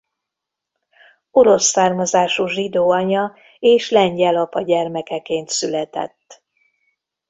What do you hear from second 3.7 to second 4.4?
lengyel